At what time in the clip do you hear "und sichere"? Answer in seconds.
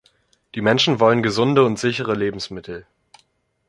1.63-2.15